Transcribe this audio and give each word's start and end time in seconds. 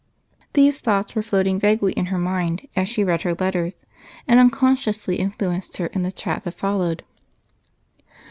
These 0.53 0.79
thoughts 0.79 1.13
were 1.13 1.21
floating 1.21 1.59
vaguely 1.59 1.93
in 1.93 2.07
her 2.07 2.17
mind 2.17 2.67
as 2.75 2.89
she 2.89 3.03
read 3.03 3.21
her 3.21 3.35
letters 3.35 3.85
and 4.27 4.39
unconsciously 4.39 5.17
influenced 5.17 5.77
her 5.77 5.85
in 5.85 6.01
the 6.01 6.11
chat 6.11 6.43
that 6.43 6.55
followed. 6.55 7.03